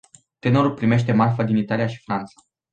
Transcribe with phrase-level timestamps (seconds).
[0.39, 2.33] Tânărul primește marfa din Italia și Franța.